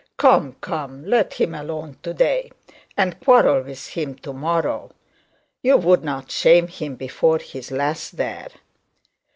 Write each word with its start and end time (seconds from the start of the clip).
'Come, 0.17 0.55
come, 0.61 1.05
let 1.05 1.35
him 1.35 1.53
alone 1.53 1.95
to 2.01 2.11
day, 2.11 2.51
and 2.97 3.19
quarrel 3.19 3.61
with 3.63 3.89
him 3.89 4.15
to 4.15 4.33
morrow. 4.33 4.89
You 5.61 5.77
wouldn't 5.77 6.31
shame 6.31 6.67
him 6.69 6.95
before 6.95 7.37
his 7.37 7.69
lass 7.69 8.09
there?' 8.09 8.47